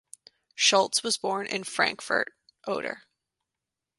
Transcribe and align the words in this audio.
Schulz 0.55 1.03
was 1.03 1.17
born 1.19 1.45
in 1.45 1.63
Frankfurt 1.63 2.33
(Oder). 2.65 3.03